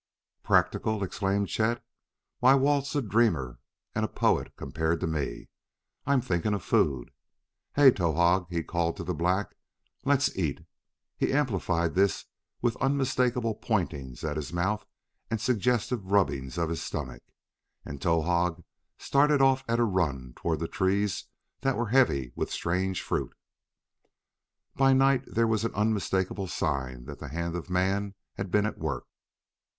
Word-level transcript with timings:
"Practical!" 0.41 1.03
exclaimed 1.03 1.47
Chet. 1.47 1.83
"Why, 2.39 2.55
Walt's 2.55 2.95
a 2.95 3.03
dreamer 3.03 3.59
and 3.93 4.03
a 4.03 4.07
poet 4.07 4.51
compared 4.55 4.99
to 5.01 5.05
me. 5.05 5.49
I'm 6.07 6.21
thinking 6.21 6.55
of 6.55 6.63
food. 6.63 7.11
Hey, 7.75 7.91
Towahg," 7.91 8.47
he 8.49 8.63
called 8.63 8.97
to 8.97 9.03
the 9.03 9.13
black, 9.13 9.55
"let's 10.03 10.35
eat!" 10.35 10.65
He 11.19 11.31
amplified 11.31 11.93
this 11.93 12.25
with 12.63 12.77
unmistakable 12.77 13.53
pointings 13.53 14.23
at 14.23 14.37
his 14.37 14.51
mouth 14.51 14.87
and 15.29 15.39
suggestive 15.39 16.03
rubbing 16.11 16.51
of 16.57 16.69
his 16.69 16.81
stomach, 16.81 17.21
and 17.85 18.01
Towahg 18.01 18.63
started 18.97 19.39
off 19.39 19.63
at 19.69 19.77
a 19.79 19.83
run 19.83 20.33
toward 20.35 20.67
trees 20.71 21.25
that 21.59 21.77
were 21.77 21.89
heavy 21.89 22.33
with 22.35 22.49
strange 22.49 23.03
fruit. 23.03 23.35
By 24.75 24.93
night 24.93 25.25
there 25.27 25.45
were 25.45 25.59
unmistakable 25.75 26.47
signs 26.47 27.05
that 27.05 27.19
the 27.19 27.27
hand 27.29 27.55
of 27.55 27.69
man 27.69 28.15
had 28.33 28.49
been 28.49 28.65
at 28.65 28.79
work. 28.79 29.05